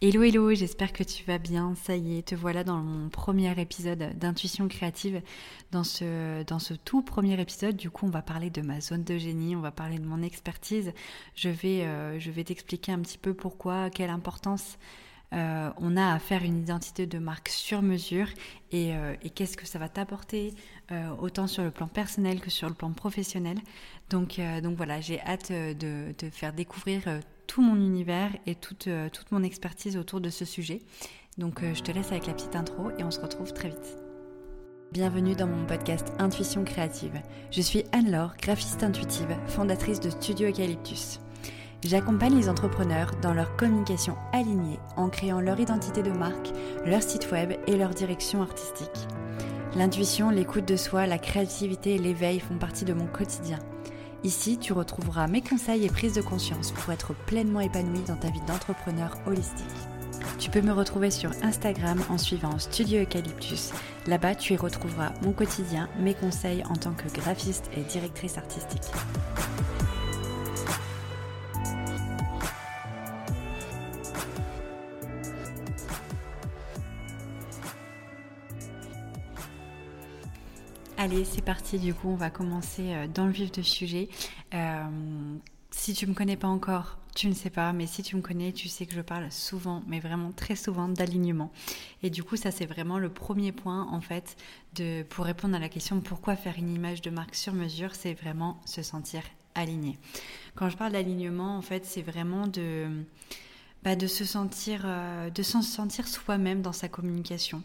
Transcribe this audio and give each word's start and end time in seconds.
Hello 0.00 0.22
hello, 0.22 0.54
j'espère 0.54 0.92
que 0.92 1.02
tu 1.02 1.24
vas 1.24 1.38
bien. 1.38 1.74
Ça 1.74 1.96
y 1.96 2.18
est, 2.18 2.28
te 2.28 2.36
voilà 2.36 2.62
dans 2.62 2.76
mon 2.76 3.08
premier 3.08 3.60
épisode 3.60 4.16
d'intuition 4.16 4.68
créative. 4.68 5.22
Dans 5.72 5.82
ce, 5.82 6.74
tout 6.84 7.02
premier 7.02 7.40
épisode, 7.40 7.74
du 7.74 7.90
coup, 7.90 8.06
on 8.06 8.10
va 8.10 8.22
parler 8.22 8.48
de 8.48 8.62
ma 8.62 8.80
zone 8.80 9.02
de 9.02 9.18
génie, 9.18 9.56
on 9.56 9.60
va 9.60 9.72
parler 9.72 9.98
de 9.98 10.04
mon 10.06 10.22
expertise. 10.22 10.92
Je 11.34 11.48
vais, 11.48 11.82
euh, 11.82 12.20
je 12.20 12.30
vais 12.30 12.44
t'expliquer 12.44 12.92
un 12.92 13.00
petit 13.00 13.18
peu 13.18 13.34
pourquoi, 13.34 13.90
quelle 13.90 14.10
importance 14.10 14.78
euh, 15.32 15.70
on 15.76 15.96
a 15.96 16.14
à 16.14 16.18
faire 16.18 16.42
une 16.42 16.58
identité 16.58 17.06
de 17.06 17.18
marque 17.18 17.48
sur 17.48 17.82
mesure 17.82 18.28
et, 18.72 18.94
euh, 18.94 19.14
qu'est-ce 19.34 19.56
que 19.56 19.66
ça 19.66 19.78
va 19.78 19.88
t'apporter 19.88 20.54
autant 21.20 21.46
sur 21.46 21.62
le 21.62 21.70
plan 21.70 21.86
personnel 21.86 22.40
que 22.40 22.48
sur 22.48 22.66
le 22.68 22.74
plan 22.74 22.92
professionnel. 22.92 23.58
Donc, 24.08 24.40
voilà, 24.76 25.00
j'ai 25.00 25.20
hâte 25.20 25.52
de 25.52 26.30
faire 26.30 26.54
découvrir 26.54 27.02
tout 27.48 27.62
mon 27.62 27.74
univers 27.74 28.30
et 28.46 28.54
toute, 28.54 28.86
euh, 28.86 29.08
toute 29.08 29.32
mon 29.32 29.42
expertise 29.42 29.96
autour 29.96 30.20
de 30.20 30.30
ce 30.30 30.44
sujet. 30.44 30.82
Donc 31.38 31.62
euh, 31.62 31.74
je 31.74 31.82
te 31.82 31.90
laisse 31.90 32.12
avec 32.12 32.26
la 32.28 32.34
petite 32.34 32.54
intro 32.54 32.90
et 32.96 33.02
on 33.02 33.10
se 33.10 33.18
retrouve 33.18 33.52
très 33.52 33.70
vite. 33.70 33.98
Bienvenue 34.92 35.34
dans 35.34 35.48
mon 35.48 35.66
podcast 35.66 36.12
Intuition 36.18 36.64
créative. 36.64 37.20
Je 37.50 37.60
suis 37.60 37.84
Anne-Laure, 37.92 38.36
graphiste 38.40 38.82
intuitive, 38.82 39.36
fondatrice 39.46 40.00
de 40.00 40.10
Studio 40.10 40.48
Eucalyptus. 40.48 41.20
J'accompagne 41.84 42.36
les 42.36 42.48
entrepreneurs 42.48 43.12
dans 43.22 43.32
leur 43.32 43.54
communication 43.54 44.16
alignée 44.32 44.80
en 44.96 45.08
créant 45.08 45.40
leur 45.40 45.60
identité 45.60 46.02
de 46.02 46.10
marque, 46.10 46.50
leur 46.84 47.02
site 47.02 47.30
web 47.30 47.52
et 47.68 47.76
leur 47.76 47.90
direction 47.90 48.42
artistique. 48.42 49.06
L'intuition, 49.76 50.30
l'écoute 50.30 50.66
de 50.66 50.76
soi, 50.76 51.06
la 51.06 51.18
créativité 51.18 51.94
et 51.94 51.98
l'éveil 51.98 52.40
font 52.40 52.56
partie 52.56 52.84
de 52.84 52.94
mon 52.94 53.06
quotidien. 53.06 53.60
Ici, 54.24 54.58
tu 54.58 54.72
retrouveras 54.72 55.28
mes 55.28 55.40
conseils 55.40 55.84
et 55.84 55.88
prises 55.88 56.14
de 56.14 56.20
conscience 56.20 56.72
pour 56.72 56.92
être 56.92 57.14
pleinement 57.14 57.60
épanoui 57.60 58.00
dans 58.08 58.16
ta 58.16 58.30
vie 58.30 58.42
d'entrepreneur 58.48 59.16
holistique. 59.26 59.66
Tu 60.40 60.50
peux 60.50 60.62
me 60.62 60.72
retrouver 60.72 61.12
sur 61.12 61.30
Instagram 61.42 62.00
en 62.10 62.18
suivant 62.18 62.58
Studio 62.58 63.02
Eucalyptus. 63.02 63.70
Là-bas, 64.08 64.34
tu 64.34 64.54
y 64.54 64.56
retrouveras 64.56 65.12
mon 65.22 65.30
quotidien, 65.30 65.88
mes 66.00 66.14
conseils 66.14 66.64
en 66.68 66.74
tant 66.74 66.92
que 66.92 67.08
graphiste 67.08 67.70
et 67.76 67.82
directrice 67.82 68.36
artistique. 68.36 68.90
Allez, 81.10 81.24
c'est 81.24 81.40
parti. 81.40 81.78
Du 81.78 81.94
coup, 81.94 82.10
on 82.10 82.16
va 82.16 82.28
commencer 82.28 82.92
euh, 82.92 83.06
dans 83.06 83.24
le 83.24 83.32
vif 83.32 83.50
du 83.50 83.64
sujet. 83.64 84.10
Euh, 84.52 84.84
si 85.70 85.94
tu 85.94 86.06
me 86.06 86.12
connais 86.12 86.36
pas 86.36 86.48
encore, 86.48 86.98
tu 87.14 87.28
ne 87.28 87.32
sais 87.32 87.48
pas, 87.48 87.72
mais 87.72 87.86
si 87.86 88.02
tu 88.02 88.14
me 88.14 88.20
connais, 88.20 88.52
tu 88.52 88.68
sais 88.68 88.84
que 88.84 88.92
je 88.92 89.00
parle 89.00 89.32
souvent, 89.32 89.82
mais 89.86 90.00
vraiment 90.00 90.32
très 90.32 90.54
souvent, 90.54 90.86
d'alignement. 90.86 91.50
Et 92.02 92.10
du 92.10 92.22
coup, 92.22 92.36
ça 92.36 92.50
c'est 92.50 92.66
vraiment 92.66 92.98
le 92.98 93.08
premier 93.08 93.52
point 93.52 93.88
en 93.90 94.02
fait 94.02 94.36
de 94.76 95.02
pour 95.02 95.24
répondre 95.24 95.56
à 95.56 95.58
la 95.58 95.70
question 95.70 95.98
pourquoi 96.02 96.36
faire 96.36 96.56
une 96.58 96.68
image 96.68 97.00
de 97.00 97.08
marque 97.08 97.36
sur 97.36 97.54
mesure, 97.54 97.94
c'est 97.94 98.12
vraiment 98.12 98.60
se 98.66 98.82
sentir 98.82 99.22
aligné. 99.54 99.98
Quand 100.56 100.68
je 100.68 100.76
parle 100.76 100.92
d'alignement, 100.92 101.56
en 101.56 101.62
fait, 101.62 101.86
c'est 101.86 102.02
vraiment 102.02 102.46
de 102.46 102.86
bah, 103.82 103.96
de 103.96 104.06
se 104.06 104.26
sentir 104.26 104.82
euh, 104.84 105.30
de 105.30 105.42
se 105.42 105.62
sentir 105.62 106.06
soi-même 106.06 106.60
dans 106.60 106.74
sa 106.74 106.88
communication. 106.88 107.62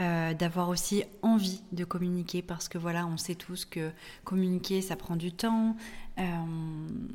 Euh, 0.00 0.32
d'avoir 0.32 0.70
aussi 0.70 1.04
envie 1.20 1.60
de 1.72 1.84
communiquer 1.84 2.40
parce 2.40 2.70
que 2.70 2.78
voilà, 2.78 3.06
on 3.06 3.18
sait 3.18 3.34
tous 3.34 3.66
que 3.66 3.90
communiquer, 4.24 4.80
ça 4.80 4.96
prend 4.96 5.14
du 5.14 5.30
temps, 5.30 5.76
euh, 6.18 6.22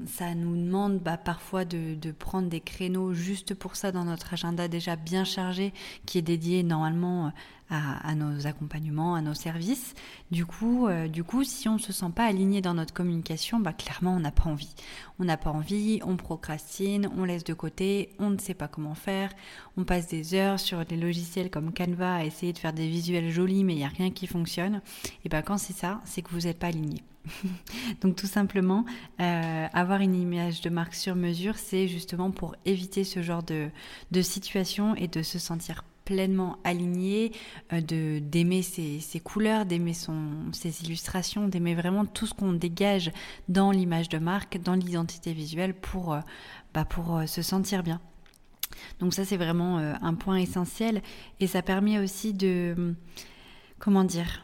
ça 0.07 0.33
nous 0.33 0.55
demande 0.55 0.99
bah, 0.99 1.17
parfois 1.17 1.65
de, 1.65 2.11
prendre 2.17 2.49
des 2.49 2.61
créneaux 2.61 3.13
juste 3.13 3.53
pour 3.53 3.75
ça 3.75 3.91
dans 3.91 4.05
notre 4.05 4.33
agenda 4.33 4.67
déjà 4.67 4.95
bien 4.95 5.23
chargé 5.23 5.73
qui 6.05 6.17
est 6.17 6.23
dédié 6.23 6.63
normalement 6.63 7.31
à, 7.69 8.13
nos 8.13 8.45
accompagnements, 8.45 9.15
à 9.15 9.21
nos 9.21 9.33
services. 9.33 9.95
Du 10.29 10.45
coup, 10.45 10.87
euh, 10.87 11.07
du 11.07 11.23
coup, 11.23 11.43
si 11.43 11.67
on 11.67 11.73
ne 11.73 11.79
se 11.79 11.91
sent 11.91 12.11
pas 12.15 12.25
aligné 12.25 12.61
dans 12.61 12.75
notre 12.75 12.93
communication, 12.93 13.59
bah, 13.59 13.73
clairement, 13.73 14.13
on 14.13 14.19
n'a 14.19 14.31
pas 14.31 14.49
envie. 14.49 14.75
On 15.19 15.25
n'a 15.25 15.37
pas 15.37 15.49
envie, 15.49 15.99
on 16.05 16.15
procrastine, 16.15 17.09
on 17.17 17.25
laisse 17.25 17.43
de 17.43 17.55
côté, 17.55 18.09
on 18.19 18.29
ne 18.29 18.37
sait 18.37 18.53
pas 18.53 18.67
comment 18.67 18.93
faire, 18.93 19.31
on 19.77 19.83
passe 19.83 20.07
des 20.07 20.35
heures 20.35 20.59
sur 20.59 20.85
des 20.85 20.97
logiciels 20.97 21.49
comme 21.49 21.73
Canva 21.73 22.17
à 22.17 22.25
essayer 22.25 22.53
de 22.53 22.59
faire 22.59 22.73
des 22.73 22.87
visuels 22.87 23.31
jolis, 23.31 23.63
mais 23.63 23.73
il 23.73 23.77
n'y 23.77 23.85
a 23.85 23.89
rien 23.89 24.11
qui 24.11 24.27
fonctionne. 24.27 24.81
Et 25.23 25.29
ben 25.29 25.41
quand 25.41 25.57
c'est 25.57 25.73
ça, 25.73 26.01
c'est 26.05 26.21
que 26.21 26.29
vous 26.29 26.41
n'êtes 26.41 26.59
pas 26.59 26.67
aligné. 26.67 27.01
Donc 28.01 28.15
tout 28.15 28.27
simplement, 28.27 28.85
euh, 29.19 29.67
avoir 29.73 30.01
une 30.01 30.15
image 30.15 30.61
de 30.61 30.69
marque 30.69 30.95
sur 30.95 31.15
mesure, 31.15 31.57
c'est 31.57 31.87
justement 31.87 32.31
pour 32.31 32.55
éviter 32.65 33.03
ce 33.03 33.21
genre 33.21 33.43
de, 33.43 33.69
de 34.11 34.21
situation 34.21 34.95
et 34.95 35.07
de 35.07 35.21
se 35.21 35.39
sentir 35.39 35.83
pleinement 36.05 36.59
aligné, 36.63 37.31
euh, 37.73 37.81
d'aimer 38.19 38.61
ses, 38.61 39.19
couleurs, 39.23 39.65
d'aimer 39.65 39.93
ses 39.93 40.83
illustrations, 40.83 41.47
d'aimer 41.47 41.73
vraiment 41.73 42.05
tout 42.05 42.27
ce 42.27 42.33
qu'on 42.33 42.53
dégage 42.53 43.11
dans 43.49 43.71
l'image 43.71 44.07
de 44.09 44.19
marque, 44.19 44.61
dans 44.61 44.75
l'identité 44.75 45.33
visuelle 45.33 45.73
pour, 45.73 46.13
euh, 46.13 46.19
bah 46.75 46.85
pour 46.85 47.21
se 47.25 47.41
sentir 47.41 47.81
bien. 47.81 47.99
Donc 48.99 49.13
ça 49.13 49.25
c'est 49.25 49.37
vraiment 49.37 49.77
un 49.77 50.13
point 50.15 50.37
essentiel 50.37 51.01
et 51.39 51.47
ça 51.47 51.61
permet 51.61 51.97
aussi 51.97 52.33
de 52.33 52.93
comment 53.79 54.03
dire 54.03 54.43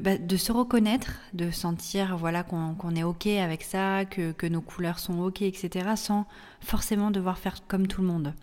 bah, 0.00 0.18
de, 0.18 0.36
se 0.36 0.52
reconnaître, 0.52 1.20
de 1.32 1.50
sentir 1.50 2.16
voilà 2.16 2.42
qu'on 2.42 2.94
est 2.94 3.02
ok 3.02 3.26
avec 3.26 3.62
ça, 3.62 4.04
que, 4.04 4.46
nos 4.46 4.60
couleurs 4.60 4.98
sont 4.98 5.20
ok, 5.20 5.42
etc., 5.42 5.90
sans 5.96 6.26
forcément 6.60 7.10
devoir 7.10 7.38
faire 7.38 7.66
comme 7.66 7.86
tout 7.86 8.00
le 8.00 8.06
monde. 8.06 8.34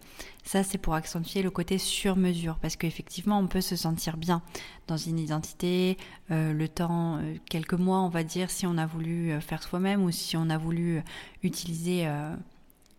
Ça, 0.44 0.63
c'est 0.63 0.78
pour 0.78 0.94
accentuer 0.94 1.41
le 1.41 1.51
côté 1.51 1.78
sur 1.78 2.16
mesure, 2.16 2.57
parce 2.62 2.75
qu'effectivement, 2.75 3.38
on 3.40 3.47
peut 3.47 3.62
se 3.62 3.75
sentir 3.75 4.18
bien 4.18 4.41
dans 4.88 4.97
une 4.97 5.19
identité, 5.19 5.97
euh, 6.31 6.53
le 6.53 6.68
temps, 6.69 7.18
euh, 7.18 7.35
quelques 7.50 7.74
mois, 7.74 8.00
on 8.00 8.09
va 8.09 8.24
dire, 8.24 8.50
si 8.50 8.66
on 8.66 8.78
a 8.78 8.85
voulu 8.85 9.31
euh, 9.31 9.41
faire 9.41 9.62
soi-même 9.62 10.03
ou 10.03 10.12
si 10.12 10.38
on 10.38 10.50
a 10.50 10.57
voulu 10.57 11.03
utiliser 11.44 12.07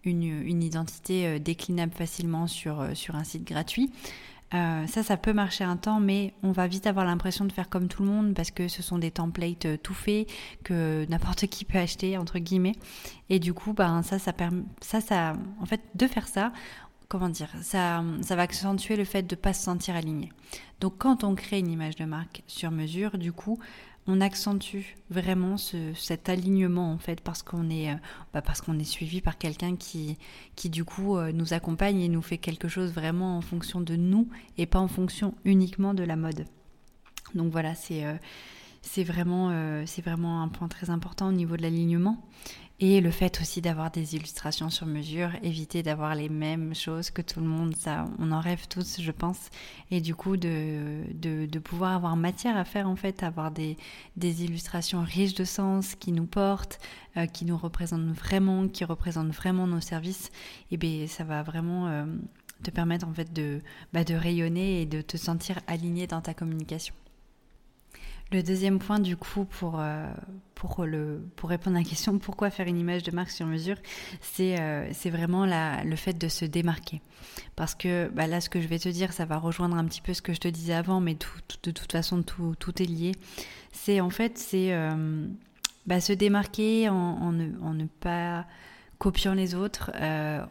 une, 0.04 0.62
identité 0.62 1.40
déclinable 1.40 1.92
facilement 1.94 2.46
sur 2.46 2.80
un 2.80 3.24
site 3.24 3.44
gratuit. 3.44 3.90
Euh, 4.54 4.86
ça, 4.86 5.02
ça 5.02 5.16
peut 5.16 5.32
marcher 5.32 5.64
un 5.64 5.76
temps, 5.76 6.00
mais 6.00 6.32
on 6.42 6.52
va 6.52 6.66
vite 6.66 6.86
avoir 6.86 7.04
l'impression 7.04 7.44
de 7.44 7.52
faire 7.52 7.68
comme 7.68 7.88
tout 7.88 8.02
le 8.02 8.08
monde 8.08 8.34
parce 8.34 8.50
que 8.50 8.66
ce 8.68 8.82
sont 8.82 8.98
des 8.98 9.10
templates 9.10 9.66
euh, 9.66 9.76
tout 9.76 9.94
faits 9.94 10.26
que 10.64 11.06
n'importe 11.10 11.46
qui 11.48 11.64
peut 11.64 11.78
acheter 11.78 12.16
entre 12.16 12.38
guillemets. 12.38 12.74
Et 13.28 13.38
du 13.38 13.52
coup, 13.52 13.74
ben 13.74 14.02
ça, 14.02 14.18
ça 14.18 14.32
permet, 14.32 14.62
ça, 14.80 15.00
ça, 15.00 15.34
en 15.60 15.66
fait, 15.66 15.82
de 15.94 16.06
faire 16.06 16.28
ça, 16.28 16.52
comment 17.08 17.28
dire, 17.28 17.50
ça, 17.62 18.02
ça 18.22 18.36
va 18.36 18.42
accentuer 18.42 18.96
le 18.96 19.04
fait 19.04 19.22
de 19.22 19.34
ne 19.34 19.40
pas 19.40 19.52
se 19.52 19.64
sentir 19.64 19.96
aligné. 19.96 20.32
Donc, 20.80 20.94
quand 20.98 21.24
on 21.24 21.34
crée 21.34 21.58
une 21.58 21.70
image 21.70 21.96
de 21.96 22.04
marque 22.04 22.42
sur 22.46 22.70
mesure, 22.70 23.18
du 23.18 23.32
coup, 23.32 23.58
on 24.08 24.22
accentue 24.22 24.96
vraiment 25.10 25.56
cet 25.58 26.30
alignement 26.30 26.90
en 26.92 26.98
fait 26.98 27.20
parce 27.20 27.42
qu'on 27.42 27.68
est 27.68 27.92
euh, 27.92 27.96
bah, 28.32 28.40
parce 28.40 28.62
qu'on 28.62 28.78
est 28.78 28.84
suivi 28.84 29.20
par 29.20 29.36
quelqu'un 29.36 29.76
qui 29.76 30.16
qui 30.56 30.70
du 30.70 30.84
coup 30.84 31.16
euh, 31.18 31.30
nous 31.30 31.52
accompagne 31.52 32.00
et 32.00 32.08
nous 32.08 32.22
fait 32.22 32.38
quelque 32.38 32.68
chose 32.68 32.92
vraiment 32.92 33.36
en 33.36 33.42
fonction 33.42 33.82
de 33.82 33.96
nous 33.96 34.26
et 34.56 34.64
pas 34.64 34.78
en 34.78 34.88
fonction 34.88 35.34
uniquement 35.44 35.92
de 35.92 36.02
la 36.02 36.16
mode. 36.16 36.46
Donc 37.34 37.52
voilà, 37.52 37.74
c'est 37.74 38.06
euh, 38.06 38.14
c'est 38.80 39.04
vraiment 39.04 39.52
c'est 39.84 40.02
vraiment 40.02 40.40
un 40.42 40.48
point 40.48 40.68
très 40.68 40.88
important 40.88 41.28
au 41.28 41.32
niveau 41.32 41.56
de 41.58 41.62
l'alignement 41.62 42.24
et 42.80 43.00
le 43.00 43.10
fait 43.10 43.40
aussi 43.40 43.60
d'avoir 43.60 43.90
des 43.90 44.14
illustrations 44.14 44.70
sur 44.70 44.86
mesure, 44.86 45.30
éviter 45.42 45.82
d'avoir 45.82 46.14
les 46.14 46.28
mêmes 46.28 46.76
choses 46.76 47.10
que 47.10 47.22
tout 47.22 47.40
le 47.40 47.46
monde, 47.46 47.74
ça, 47.74 48.04
on 48.20 48.30
en 48.30 48.40
rêve 48.40 48.68
tous, 48.68 49.00
je 49.00 49.10
pense. 49.10 49.50
Et 49.90 50.00
du 50.00 50.14
coup, 50.14 50.36
de, 50.36 51.02
de, 51.12 51.58
pouvoir 51.58 51.96
avoir 51.96 52.14
matière 52.16 52.56
à 52.56 52.64
faire, 52.64 52.88
en 52.88 52.94
fait, 52.94 53.24
avoir 53.24 53.50
des, 53.50 53.76
des 54.16 54.44
illustrations 54.44 55.02
riches 55.02 55.34
de 55.34 55.44
sens 55.44 55.96
qui 55.96 56.12
nous 56.12 56.26
portent, 56.26 56.78
euh, 57.16 57.26
qui 57.26 57.44
nous 57.44 57.56
représentent 57.58 58.12
vraiment, 58.12 58.68
qui 58.68 58.84
représentent 58.84 59.32
vraiment 59.32 59.66
nos 59.66 59.80
services, 59.80 60.30
et 60.70 60.76
bien, 60.76 61.08
ça 61.08 61.24
va 61.24 61.42
vraiment 61.42 61.88
euh, 61.88 62.06
te 62.62 62.70
permettre, 62.70 63.08
en 63.08 63.12
fait, 63.12 63.32
de, 63.32 63.60
bah, 63.92 64.04
de 64.04 64.14
rayonner 64.14 64.82
et 64.82 64.86
de 64.86 65.00
te 65.00 65.16
sentir 65.16 65.58
aligné 65.66 66.06
dans 66.06 66.20
ta 66.20 66.32
communication. 66.32 66.94
Le 68.30 68.42
deuxième 68.42 68.78
point, 68.78 68.98
du 68.98 69.16
coup, 69.16 69.46
pour, 69.46 69.80
euh, 69.80 70.06
pour, 70.54 70.84
le, 70.84 71.26
pour 71.36 71.48
répondre 71.48 71.76
à 71.76 71.78
la 71.80 71.84
question 71.84 72.18
pourquoi 72.18 72.50
faire 72.50 72.66
une 72.66 72.78
image 72.78 73.02
de 73.02 73.10
marque 73.10 73.30
sur 73.30 73.46
mesure, 73.46 73.76
c'est 74.20 74.60
euh, 74.60 74.90
vraiment 75.06 75.46
la, 75.46 75.82
le 75.84 75.96
fait 75.96 76.12
de 76.12 76.28
se 76.28 76.44
démarquer. 76.44 77.00
Parce 77.56 77.74
que 77.74 78.08
bah, 78.08 78.26
là, 78.26 78.42
ce 78.42 78.50
que 78.50 78.60
je 78.60 78.68
vais 78.68 78.78
te 78.78 78.90
dire, 78.90 79.14
ça 79.14 79.24
va 79.24 79.38
rejoindre 79.38 79.76
un 79.76 79.84
petit 79.86 80.02
peu 80.02 80.12
ce 80.12 80.20
que 80.20 80.34
je 80.34 80.40
te 80.40 80.48
disais 80.48 80.74
avant, 80.74 81.00
mais 81.00 81.14
de 81.14 81.70
toute 81.70 81.90
façon, 81.90 82.22
tout, 82.22 82.54
tout 82.58 82.82
est 82.82 82.86
lié. 82.86 83.12
C'est 83.72 84.00
en 84.00 84.10
fait, 84.10 84.36
c'est 84.36 84.74
euh, 84.74 85.26
bah, 85.86 86.02
se 86.02 86.12
démarquer 86.12 86.90
en, 86.90 86.94
en, 86.94 87.32
ne, 87.32 87.48
en, 87.62 87.72
ne, 87.72 87.86
pas 87.86 88.44
copiant 88.98 89.32
les 89.32 89.54
autres, 89.54 89.90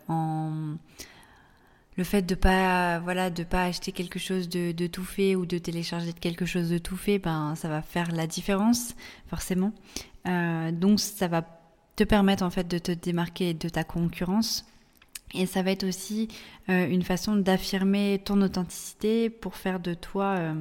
en 0.07 0.77
le 1.97 2.03
fait 2.03 2.21
de 2.21 2.35
pas 2.35 2.99
voilà 2.99 3.29
de 3.29 3.43
pas 3.43 3.63
acheter 3.63 3.91
quelque 3.91 4.19
chose 4.19 4.47
de, 4.49 4.87
tout 4.87 5.03
fait 5.03 5.35
ou 5.35 5.45
de 5.45 5.57
télécharger 5.57 6.13
quelque 6.13 6.45
chose 6.45 6.69
de 6.69 6.77
tout 6.77 6.97
fait 6.97 7.19
ben 7.19 7.55
ça 7.55 7.67
va 7.67 7.81
faire 7.81 8.11
la 8.11 8.27
différence 8.27 8.95
forcément 9.27 9.73
euh, 10.27 10.71
donc 10.71 10.99
ça 10.99 11.27
va 11.27 11.43
te 11.95 12.03
permettre 12.03 12.43
en 12.43 12.49
fait 12.49 12.67
de 12.67 12.77
te 12.77 12.91
démarquer 12.91 13.53
de 13.53 13.69
ta 13.69 13.83
concurrence 13.83 14.65
Et 15.33 15.45
ça 15.45 15.63
va 15.63 15.71
être 15.71 15.83
aussi 15.83 16.29
euh, 16.69 16.87
une 16.87 17.01
façon 17.01 17.35
d'affirmer 17.35 18.21
ton 18.23 18.41
authenticité 18.41 19.29
pour 19.29 19.55
faire 19.55 19.79
de 19.79 19.93
toi 19.93 20.35
euh, 20.37 20.53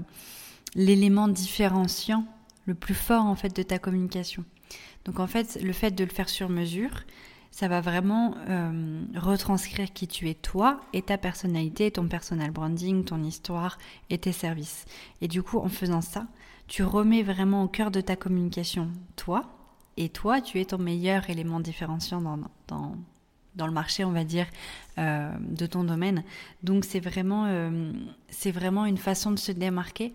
l'élément 0.75 1.29
différenciant 1.29 2.25
le 2.65 2.75
plus 2.75 2.95
fort 2.95 3.25
en 3.25 3.37
fait 3.37 3.55
de 3.55 3.63
ta 3.63 3.79
communication. 3.79 4.45
Donc 5.05 5.21
en 5.21 5.27
fait, 5.29 5.59
le 5.63 5.73
fait 5.73 5.93
de 5.93 6.03
le 6.03 6.11
faire 6.11 6.29
sur 6.29 6.49
mesure, 6.49 7.05
ça 7.57 7.69
va 7.69 7.81
vraiment 7.81 8.35
euh, 8.51 9.01
retranscrire 9.15 9.91
qui 9.95 10.07
tu 10.07 10.29
es 10.29 10.35
toi 10.35 10.79
et 10.93 11.01
ta 11.01 11.17
personnalité, 11.17 11.91
ton 11.91 12.07
personal 12.07 12.51
branding, 12.51 13.03
ton 13.03 13.25
histoire 13.25 13.79
et 14.11 14.19
tes 14.19 14.33
services. 14.33 14.85
Et 15.23 15.27
du 15.27 15.43
coup, 15.43 15.59
en 15.61 15.71
faisant 15.71 16.03
ça, 16.03 16.27
tu 16.69 16.83
remets 16.83 17.23
vraiment 17.23 17.63
au 17.63 17.69
cœur 17.69 17.91
de 17.91 18.03
ta 18.03 18.15
communication 18.15 18.91
toi, 19.17 19.45
et 19.97 20.11
toi, 20.11 20.43
tu 20.43 20.61
es 20.61 20.67
ton 20.67 20.77
meilleur 20.77 21.31
élément 21.31 21.59
différenciant 21.59 22.21
dans, 22.21 22.39
dans, 22.69 22.95
dans 23.55 23.67
le 23.67 23.73
marché, 23.73 24.05
on 24.05 24.13
va 24.13 24.25
dire, 24.25 24.49
euh, 24.99 25.33
de 25.41 25.65
ton 25.65 25.83
domaine. 25.83 26.25
Donc 26.63 26.85
c'est 26.85 27.01
vraiment, 27.01 27.47
euh, 27.47 27.91
c'est 28.29 28.53
vraiment 28.53 28.85
une 28.85 28.99
façon 28.99 29.31
de 29.31 29.39
se 29.39 29.53
démarquer 29.53 30.13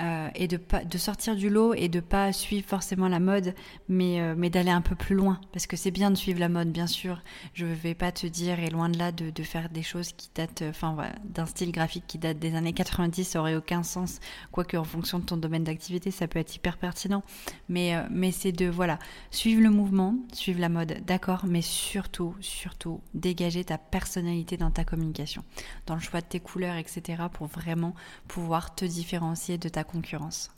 euh, 0.00 0.28
et 0.34 0.48
de, 0.48 0.58
de 0.88 0.98
sortir 0.98 1.36
du 1.36 1.48
lot 1.48 1.74
et 1.74 1.88
de 1.88 2.00
pas 2.00 2.32
suivre 2.32 2.66
forcément 2.66 3.08
la 3.08 3.20
mode, 3.20 3.54
mais, 3.88 4.20
euh, 4.20 4.34
mais 4.36 4.50
d'aller 4.50 4.70
un 4.70 4.80
peu 4.80 4.94
plus 4.94 5.14
loin. 5.14 5.40
Parce 5.52 5.66
que 5.66 5.76
c'est 5.76 5.90
bien 5.90 6.10
de 6.10 6.16
suivre 6.16 6.40
la 6.40 6.48
mode, 6.48 6.72
bien 6.72 6.86
sûr. 6.86 7.22
Je 7.54 7.66
vais 7.66 7.94
pas 7.94 8.10
te 8.10 8.26
dire, 8.26 8.58
et 8.58 8.70
loin 8.70 8.88
de 8.88 8.98
là, 8.98 9.12
de, 9.12 9.30
de 9.30 9.42
faire 9.42 9.68
des 9.68 9.82
choses 9.82 10.12
qui 10.12 10.30
datent, 10.34 10.64
enfin, 10.68 10.96
d'un 11.24 11.46
style 11.46 11.72
graphique 11.72 12.04
qui 12.06 12.18
date 12.18 12.38
des 12.38 12.54
années 12.54 12.72
90, 12.72 13.24
ça 13.24 13.40
aurait 13.40 13.54
aucun 13.54 13.82
sens. 13.82 14.18
Quoique, 14.50 14.76
en 14.76 14.84
fonction 14.84 15.18
de 15.18 15.24
ton 15.24 15.36
domaine 15.36 15.64
d'activité, 15.64 16.10
ça 16.10 16.26
peut 16.26 16.38
être 16.38 16.56
hyper 16.56 16.78
pertinent. 16.78 17.22
Mais, 17.68 17.94
euh, 17.94 18.02
mais 18.10 18.32
c'est 18.32 18.52
de, 18.52 18.66
voilà, 18.66 18.98
suivre 19.30 19.62
le 19.62 19.70
mouvement, 19.70 20.16
suivre 20.32 20.60
la 20.60 20.68
mode, 20.68 21.02
d'accord, 21.06 21.44
mais 21.46 21.62
surtout, 21.62 22.34
surtout, 22.40 23.00
dégager 23.14 23.64
ta 23.64 23.78
personnalité 23.78 24.56
dans 24.56 24.70
ta 24.70 24.84
communication, 24.84 25.44
dans 25.86 25.94
le 25.94 26.00
choix 26.00 26.20
de 26.20 26.26
tes 26.26 26.40
couleurs, 26.40 26.76
etc., 26.76 27.24
pour 27.32 27.46
vraiment 27.46 27.94
pouvoir 28.26 28.74
te 28.74 28.84
différencier 28.84 29.58
de 29.58 29.68
ta 29.68 29.81
concurrence. 29.84 30.50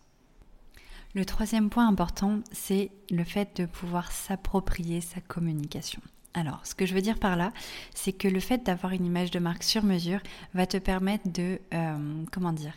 Le 1.14 1.24
troisième 1.24 1.70
point 1.70 1.86
important, 1.86 2.40
c'est 2.50 2.90
le 3.10 3.22
fait 3.22 3.60
de 3.60 3.66
pouvoir 3.66 4.10
s'approprier 4.10 5.00
sa 5.00 5.20
communication. 5.20 6.00
Alors, 6.36 6.66
ce 6.66 6.74
que 6.74 6.84
je 6.84 6.94
veux 6.94 7.00
dire 7.00 7.20
par 7.20 7.36
là, 7.36 7.52
c'est 7.94 8.12
que 8.12 8.26
le 8.26 8.40
fait 8.40 8.66
d'avoir 8.66 8.92
une 8.92 9.06
image 9.06 9.30
de 9.30 9.38
marque 9.38 9.62
sur 9.62 9.84
mesure 9.84 10.18
va 10.52 10.66
te 10.66 10.76
permettre 10.76 11.30
de, 11.30 11.60
euh, 11.72 12.24
comment 12.32 12.52
dire, 12.52 12.74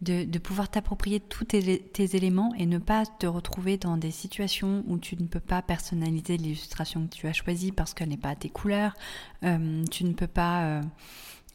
de, 0.00 0.38
pouvoir 0.38 0.68
t'approprier 0.68 1.20
tous 1.20 1.44
tes, 1.44 2.16
éléments 2.16 2.52
et 2.58 2.66
ne 2.66 2.78
pas 2.78 3.06
te 3.06 3.26
retrouver 3.26 3.78
dans 3.78 3.96
des 3.96 4.10
situations 4.10 4.82
où 4.88 4.98
tu 4.98 5.16
ne 5.16 5.26
peux 5.28 5.40
pas 5.40 5.62
personnaliser 5.62 6.36
l'illustration 6.36 7.06
que 7.06 7.14
tu 7.14 7.28
as 7.28 7.32
choisie 7.32 7.70
parce 7.70 7.94
qu'elle 7.94 8.08
n'est 8.08 8.16
pas 8.16 8.30
à 8.30 8.36
tes 8.36 8.50
couleurs, 8.50 8.94
euh, 9.44 9.84
tu 9.90 10.04
ne 10.04 10.12
peux 10.12 10.26
pas... 10.26 10.64
Euh, 10.64 10.82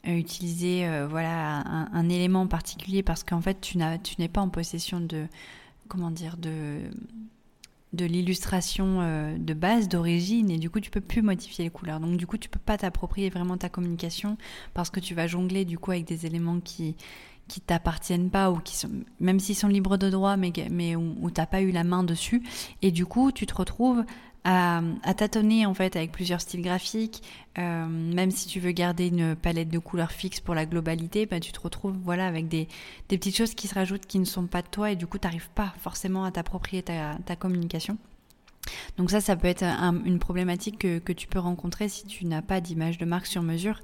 utiliser 0.05 0.87
euh, 0.87 1.07
voilà 1.07 1.63
un, 1.93 2.09
élément 2.09 2.47
particulier 2.47 3.03
parce 3.03 3.23
qu'en 3.23 3.41
fait 3.41 3.61
tu 3.61 3.77
n'es 3.77 4.27
pas 4.27 4.41
en 4.41 4.49
possession 4.49 4.99
de 4.99 5.27
comment 5.87 6.11
dire 6.11 6.37
de 6.37 6.79
de 7.93 8.05
l'illustration 8.05 9.01
euh, 9.01 9.37
de 9.37 9.53
base 9.53 9.89
d'origine 9.89 10.49
et 10.49 10.57
du 10.57 10.69
coup 10.69 10.79
tu 10.79 10.89
peux 10.89 11.01
plus 11.01 11.21
modifier 11.21 11.65
les 11.65 11.69
couleurs. 11.69 11.99
Donc 11.99 12.17
du 12.17 12.25
coup 12.25 12.37
tu 12.37 12.49
peux 12.49 12.59
pas 12.59 12.77
t'approprier 12.77 13.29
vraiment 13.29 13.57
ta 13.57 13.69
communication 13.69 14.37
parce 14.73 14.89
que 14.89 14.99
tu 14.99 15.13
vas 15.13 15.27
jongler 15.27 15.65
du 15.65 15.77
coup 15.77 15.91
avec 15.91 16.05
des 16.05 16.25
éléments 16.25 16.59
qui 16.59 16.95
qui 17.47 17.59
t'appartiennent 17.59 18.29
pas 18.29 18.49
ou 18.49 18.59
qui 18.59 18.77
sont 18.77 18.89
même 19.19 19.39
s'ils 19.41 19.57
sont 19.57 19.67
libres 19.67 19.97
de 19.97 20.09
droit 20.09 20.37
mais 20.37 20.53
mais 20.71 20.95
où, 20.95 21.15
où 21.21 21.29
t'as 21.31 21.45
pas 21.45 21.61
eu 21.61 21.71
la 21.71 21.83
main 21.83 22.03
dessus. 22.03 22.41
Et 22.81 22.91
du 22.91 23.05
coup 23.05 23.31
tu 23.31 23.45
te 23.45 23.53
retrouves 23.53 24.03
à, 24.43 25.13
tâtonner 25.15 25.65
en 25.65 25.73
fait 25.73 25.95
avec 25.95 26.11
plusieurs 26.11 26.41
styles 26.41 26.61
graphiques. 26.61 27.23
Euh, 27.57 27.85
même 27.85 28.31
si 28.31 28.47
tu 28.47 28.59
veux 28.59 28.71
garder 28.71 29.07
une 29.07 29.35
palette 29.35 29.69
de 29.69 29.77
couleurs 29.77 30.11
fixe 30.11 30.39
pour 30.39 30.55
la 30.55 30.65
globalité, 30.65 31.25
bah, 31.25 31.39
tu 31.39 31.51
te 31.51 31.59
retrouves 31.59 31.97
voilà 32.03 32.27
avec 32.27 32.47
des, 32.47 32.67
des, 33.09 33.17
petites 33.17 33.35
choses 33.35 33.53
qui 33.55 33.67
se 33.67 33.75
rajoutent 33.75 34.05
qui 34.05 34.19
ne 34.19 34.25
sont 34.25 34.47
pas 34.47 34.61
de 34.61 34.67
toi 34.67 34.91
et 34.91 34.95
du 34.95 35.05
coup 35.05 35.17
tu 35.17 35.27
n'arrives 35.27 35.49
pas 35.49 35.73
forcément 35.79 36.23
à 36.23 36.31
t'approprier 36.31 36.81
ta, 36.81 37.17
ta, 37.25 37.35
communication. 37.35 37.97
Donc 38.97 39.11
ça, 39.11 39.21
ça 39.21 39.35
peut 39.35 39.47
être 39.47 39.63
une 39.63 40.19
problématique 40.19 40.79
que, 40.79 40.99
que, 40.99 41.11
tu 41.11 41.27
peux 41.27 41.39
rencontrer 41.39 41.89
si 41.89 42.05
tu 42.05 42.25
n'as 42.25 42.41
pas 42.41 42.61
d'image 42.61 42.97
de 42.97 43.05
marque 43.05 43.25
sur 43.25 43.41
mesure. 43.41 43.81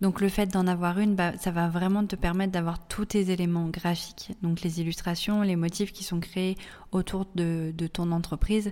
Donc 0.00 0.20
le 0.20 0.28
fait 0.28 0.46
d'en 0.46 0.66
avoir 0.66 0.98
une, 1.00 1.14
bah, 1.14 1.32
ça 1.38 1.50
va 1.50 1.68
vraiment 1.68 2.04
te 2.06 2.14
permettre 2.14 2.52
d'avoir 2.52 2.86
tous 2.86 3.06
tes 3.06 3.30
éléments 3.30 3.68
graphiques, 3.68 4.32
donc 4.42 4.60
les 4.60 4.80
illustrations, 4.80 5.42
les 5.42 5.56
motifs 5.56 5.92
qui 5.92 6.04
sont 6.04 6.20
créés 6.20 6.56
autour 6.92 7.26
de, 7.34 7.72
de 7.76 7.86
ton 7.88 8.12
entreprise, 8.12 8.70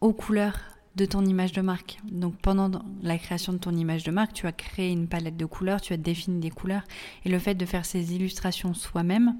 aux 0.00 0.12
couleurs 0.12 0.58
de 0.96 1.04
ton 1.04 1.24
image 1.24 1.52
de 1.52 1.60
marque. 1.60 1.98
Donc 2.10 2.36
pendant 2.36 2.70
la 3.02 3.18
création 3.18 3.52
de 3.52 3.58
ton 3.58 3.72
image 3.72 4.02
de 4.04 4.10
marque, 4.10 4.32
tu 4.32 4.46
as 4.46 4.52
créé 4.52 4.90
une 4.90 5.06
palette 5.06 5.36
de 5.36 5.46
couleurs, 5.46 5.80
tu 5.80 5.92
as 5.92 5.96
défini 5.96 6.40
des 6.40 6.50
couleurs 6.50 6.82
et 7.24 7.28
le 7.28 7.38
fait 7.38 7.54
de 7.54 7.64
faire 7.64 7.84
ces 7.84 8.14
illustrations 8.14 8.74
soi-même 8.74 9.36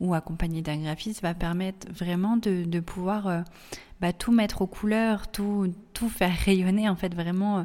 ou 0.00 0.14
accompagné 0.14 0.62
d'un 0.62 0.78
graphiste 0.78 1.22
va 1.22 1.34
permettre 1.34 1.86
vraiment 1.92 2.36
de, 2.36 2.80
pouvoir 2.80 3.26
euh, 3.26 3.40
bah, 4.00 4.12
tout 4.12 4.32
mettre 4.32 4.62
aux 4.62 4.66
couleurs, 4.66 5.30
tout, 5.30 5.72
tout 5.92 6.08
faire 6.08 6.34
rayonner 6.44 6.88
en 6.88 6.96
fait 6.96 7.14
vraiment 7.14 7.58
euh, 7.58 7.62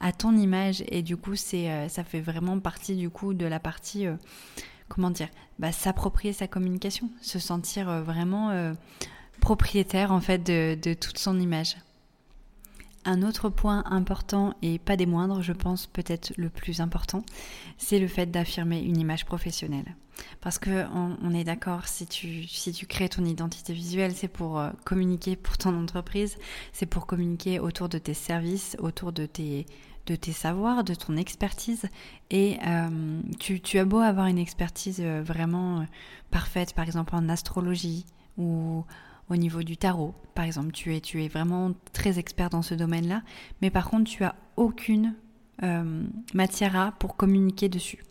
à 0.00 0.12
ton 0.12 0.36
image 0.36 0.84
et 0.88 1.02
du 1.02 1.16
coup 1.16 1.34
c'est 1.34 1.70
euh, 1.70 1.88
ça 1.88 2.04
fait 2.04 2.20
vraiment 2.20 2.58
partie 2.60 2.94
du 2.94 3.10
coup 3.10 3.34
de 3.34 3.46
la 3.46 3.58
partie 3.58 4.06
comment 4.88 5.10
dire 5.10 5.28
bah, 5.58 5.72
s'approprier 5.72 6.32
sa 6.32 6.46
communication, 6.46 7.10
se 7.20 7.38
sentir 7.38 8.02
vraiment 8.02 8.74
propriétaire 9.40 10.12
en 10.12 10.20
fait 10.20 10.42
de 10.44 10.94
toute 10.94 11.18
son 11.18 11.40
image. 11.40 11.76
Un 13.04 13.22
autre 13.22 13.48
point 13.48 13.82
important 13.86 14.54
et 14.62 14.78
pas 14.78 14.96
des 14.96 15.06
moindres, 15.06 15.42
je 15.42 15.52
pense 15.52 15.86
peut-être 15.86 16.32
le 16.36 16.48
plus 16.48 16.80
important, 16.80 17.24
c'est 17.76 17.98
le 17.98 18.06
fait 18.06 18.26
d'affirmer 18.26 18.80
une 18.80 18.96
image 18.96 19.24
professionnelle. 19.24 19.96
Parce 20.40 20.58
que 20.58 20.84
on, 20.94 21.34
est 21.34 21.44
d'accord, 21.44 21.88
si 21.88 22.06
tu, 22.06 22.44
si 22.44 22.72
tu 22.72 22.86
crées 22.86 23.08
ton 23.08 23.24
identité 23.24 23.72
visuelle, 23.72 24.14
c'est 24.14 24.28
pour 24.28 24.58
euh, 24.58 24.70
communiquer 24.84 25.36
pour 25.36 25.58
ton 25.58 25.76
entreprise, 25.80 26.36
c'est 26.72 26.86
pour 26.86 27.06
communiquer 27.06 27.58
autour 27.58 27.88
de 27.88 27.98
tes 27.98 28.14
services, 28.14 28.76
autour 28.78 29.12
de 29.12 29.26
tes, 29.26 29.66
de 30.06 30.14
tes 30.14 30.32
savoirs, 30.32 30.84
de 30.84 30.94
ton 30.94 31.16
expertise. 31.16 31.86
Et 32.30 32.58
euh, 32.66 33.20
tu, 33.40 33.60
tu, 33.60 33.78
as 33.78 33.84
beau 33.84 33.98
avoir 33.98 34.26
une 34.26 34.38
expertise 34.38 35.00
euh, 35.00 35.22
vraiment 35.24 35.86
parfaite, 36.30 36.74
par 36.74 36.84
exemple 36.84 37.16
en 37.16 37.28
astrologie 37.28 38.04
ou 38.36 38.84
au 39.32 39.36
niveau 39.36 39.62
du 39.62 39.76
tarot, 39.76 40.14
par 40.34 40.44
exemple. 40.44 40.72
Tu 40.72 40.94
es, 40.94 41.00
tu 41.00 41.24
es 41.24 41.28
vraiment 41.28 41.72
très 41.92 42.18
expert 42.18 42.50
dans 42.50 42.62
ce 42.62 42.74
domaine-là, 42.74 43.22
mais 43.62 43.70
par 43.70 43.88
contre, 43.88 44.10
tu 44.10 44.24
as 44.24 44.34
aucune 44.56 45.14
euh, 45.62 46.04
matière 46.34 46.76
à 46.76 46.92
pour 46.92 47.16
communiquer 47.16 47.68
dessus. 47.68 48.04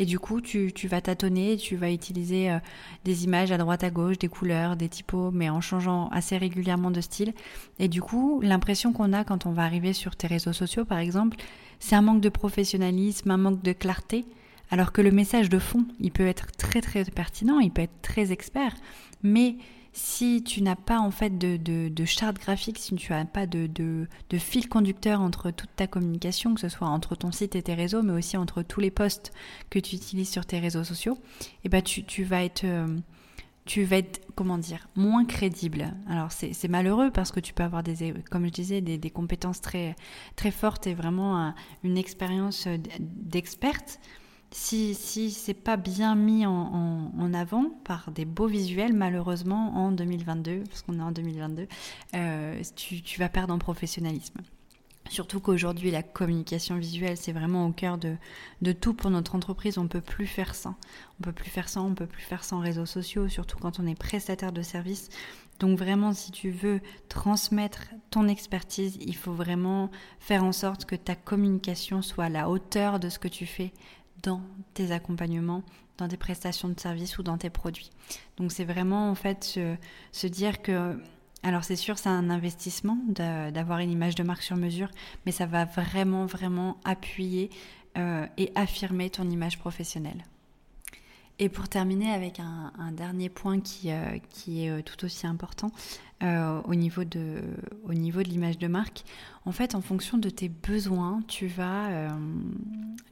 Et 0.00 0.04
du 0.04 0.18
coup, 0.18 0.40
tu, 0.40 0.72
tu 0.72 0.86
vas 0.86 1.00
tâtonner, 1.00 1.56
tu 1.56 1.74
vas 1.74 1.90
utiliser 1.90 2.50
euh, 2.50 2.58
des 3.04 3.24
images 3.24 3.50
à 3.50 3.58
droite 3.58 3.82
à 3.82 3.90
gauche, 3.90 4.18
des 4.18 4.28
couleurs, 4.28 4.76
des 4.76 4.88
typos, 4.88 5.30
mais 5.32 5.50
en 5.50 5.60
changeant 5.60 6.08
assez 6.08 6.36
régulièrement 6.36 6.92
de 6.92 7.00
style. 7.00 7.32
Et 7.78 7.88
du 7.88 8.00
coup, 8.00 8.40
l'impression 8.42 8.92
qu'on 8.92 9.12
a 9.12 9.24
quand 9.24 9.46
on 9.46 9.52
va 9.52 9.64
arriver 9.64 9.92
sur 9.92 10.14
tes 10.14 10.28
réseaux 10.28 10.52
sociaux, 10.52 10.84
par 10.84 10.98
exemple, 10.98 11.36
c'est 11.80 11.96
un 11.96 12.02
manque 12.02 12.20
de 12.20 12.28
professionnalisme, 12.28 13.30
un 13.30 13.36
manque 13.38 13.62
de 13.62 13.72
clarté, 13.72 14.24
alors 14.70 14.92
que 14.92 15.00
le 15.00 15.10
message 15.10 15.48
de 15.48 15.58
fond, 15.58 15.84
il 15.98 16.12
peut 16.12 16.26
être 16.26 16.52
très 16.52 16.80
très 16.80 17.04
pertinent, 17.04 17.58
il 17.58 17.70
peut 17.70 17.82
être 17.82 18.00
très 18.02 18.32
expert, 18.32 18.74
mais 19.22 19.56
si 19.92 20.42
tu 20.44 20.62
n'as 20.62 20.76
pas 20.76 20.98
en 20.98 21.10
fait 21.10 21.38
de, 21.38 22.04
charte 22.04 22.38
graphique, 22.38 22.78
si 22.78 22.94
tu 22.94 23.12
n'as 23.12 23.24
pas 23.24 23.46
de, 23.46 24.06
fil 24.38 24.68
conducteur 24.68 25.20
entre 25.20 25.50
toute 25.50 25.74
ta 25.76 25.86
communication, 25.86 26.54
que 26.54 26.60
ce 26.60 26.68
soit 26.68 26.88
entre 26.88 27.14
ton 27.16 27.32
site 27.32 27.56
et 27.56 27.62
tes 27.62 27.74
réseaux, 27.74 28.02
mais 28.02 28.12
aussi 28.12 28.36
entre 28.36 28.62
tous 28.62 28.80
les 28.80 28.90
posts 28.90 29.32
que 29.70 29.78
tu 29.78 29.96
utilises 29.96 30.30
sur 30.30 30.46
tes 30.46 30.58
réseaux 30.58 30.84
sociaux, 30.84 31.18
eh 31.64 31.68
ben 31.68 31.82
tu, 31.82 32.24
vas 32.24 32.44
être 32.44 32.64
euh, 32.64 32.86
tu 33.68 33.84
vas 33.84 33.98
être, 33.98 34.20
comment 34.34 34.56
dire, 34.56 34.88
moins 34.96 35.24
crédible. 35.24 35.94
Alors 36.08 36.32
c'est 36.32 36.68
malheureux 36.68 37.10
parce 37.10 37.32
que 37.32 37.40
tu 37.40 37.52
peux 37.52 37.62
avoir 37.62 37.82
des, 37.82 38.14
comme 38.30 38.46
je 38.46 38.50
disais, 38.50 38.80
des, 38.80 39.10
compétences 39.10 39.60
très, 39.60 39.94
très 40.36 40.50
fortes 40.50 40.86
et 40.86 40.94
vraiment 40.94 41.54
une 41.84 41.98
expérience 41.98 42.66
d'experte, 42.98 44.00
si, 44.50 44.94
si 44.94 45.30
c'est 45.30 45.54
pas 45.54 45.76
bien 45.76 46.14
mis 46.14 46.46
en, 46.46 47.34
avant 47.34 47.70
par 47.84 48.10
des 48.10 48.24
beaux 48.24 48.46
visuels, 48.46 48.94
malheureusement 48.94 49.76
en 49.76 49.92
2022, 49.92 50.64
parce 50.64 50.82
qu'on 50.82 50.98
est 50.98 51.02
en 51.02 51.12
2022, 51.12 51.68
euh, 52.14 52.62
tu, 52.74 53.18
vas 53.18 53.28
perdre 53.28 53.52
en 53.52 53.58
professionnalisme. 53.58 54.40
Surtout 55.10 55.40
qu'aujourd'hui, 55.40 55.90
la 55.90 56.02
communication 56.02 56.76
visuelle, 56.76 57.16
c'est 57.16 57.32
vraiment 57.32 57.66
au 57.66 57.72
cœur 57.72 57.98
de, 57.98 58.72
tout 58.72 58.94
pour 58.94 59.10
notre 59.10 59.34
entreprise. 59.34 59.78
On 59.78 59.84
ne 59.84 59.88
peut 59.88 60.02
plus 60.02 60.26
faire 60.26 60.54
ça. 60.54 60.74
On 61.18 61.22
peut 61.22 61.32
plus 61.32 61.50
faire 61.50 61.68
ça, 61.68 61.80
on 61.80 61.94
peut 61.94 62.06
plus 62.06 62.22
faire 62.22 62.44
sans 62.44 62.60
réseaux 62.60 62.86
sociaux, 62.86 63.28
surtout 63.28 63.58
quand 63.58 63.80
on 63.80 63.86
est 63.86 63.98
prestataire 63.98 64.52
de 64.52 64.62
services. 64.62 65.08
Donc 65.60 65.78
vraiment, 65.78 66.12
si 66.12 66.30
tu 66.30 66.50
veux 66.50 66.80
transmettre 67.08 67.88
ton 68.10 68.28
expertise, 68.28 68.96
il 69.00 69.16
faut 69.16 69.32
vraiment 69.32 69.90
faire 70.20 70.44
en 70.44 70.52
sorte 70.52 70.84
que 70.84 70.94
ta 70.94 71.16
communication 71.16 72.00
soit 72.00 72.26
à 72.26 72.28
la 72.28 72.48
hauteur 72.48 73.00
de 73.00 73.08
ce 73.08 73.18
que 73.18 73.28
tu 73.28 73.44
fais 73.44 73.72
dans 74.22 74.40
tes 74.74 74.92
accompagnements, 74.92 75.62
dans 75.96 76.08
tes 76.08 76.16
prestations 76.16 76.68
de 76.68 76.78
services 76.78 77.18
ou 77.18 77.22
dans 77.22 77.38
tes 77.38 77.50
produits. 77.50 77.90
Donc 78.36 78.52
c'est 78.52 78.64
vraiment 78.64 79.10
en 79.10 79.14
fait 79.14 79.58
se, 80.12 80.26
dire 80.26 80.62
que, 80.62 81.00
alors 81.42 81.64
c'est 81.64 81.76
sûr 81.76 81.98
c'est 81.98 82.08
un 82.08 82.30
investissement 82.30 82.98
d'avoir 83.06 83.80
une 83.80 83.90
image 83.90 84.14
de 84.14 84.22
marque 84.22 84.42
sur 84.42 84.56
mesure, 84.56 84.90
mais 85.26 85.32
ça 85.32 85.46
va 85.46 85.64
vraiment 85.64 86.26
vraiment 86.26 86.78
appuyer 86.84 87.50
et 87.96 88.52
affirmer 88.54 89.10
ton 89.10 89.28
image 89.28 89.58
professionnelle. 89.58 90.22
Et 91.38 91.48
pour 91.48 91.68
terminer 91.68 92.10
avec 92.10 92.40
un, 92.40 92.92
dernier 92.92 93.28
point 93.28 93.60
qui, 93.60 93.90
qui 94.30 94.66
est 94.66 94.82
tout 94.82 95.04
aussi 95.04 95.26
important 95.26 95.70
au 96.20 96.74
niveau 96.74 97.04
de, 97.04 97.42
de 97.86 98.22
l'image 98.22 98.58
de 98.58 98.66
marque, 98.66 99.04
en 99.44 99.52
fait, 99.52 99.76
en 99.76 99.80
fonction 99.80 100.18
de 100.18 100.30
tes 100.30 100.48
besoins, 100.48 101.22
tu 101.28 101.46
vas, 101.46 102.10